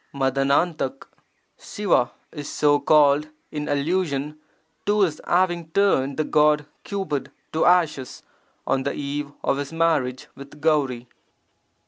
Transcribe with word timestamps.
[Tf^TRra— 0.15 0.93
Siva 1.57 2.09
is 2.31 2.49
so 2.49 2.79
called 2.79 3.29
in 3.51 3.69
allusion 3.69 4.39
to 4.87 5.01
His 5.01 5.21
having 5.27 5.69
turned 5.69 6.17
the 6.17 6.23
god 6.23 6.65
Cupid 6.83 7.29
to 7.53 7.65
ashes 7.65 8.23
on 8.65 8.81
the 8.81 8.93
eve 8.95 9.31
of 9.43 9.57
His 9.57 9.71
marriage 9.71 10.27
with 10.33 10.59
Gauri. 10.59 11.07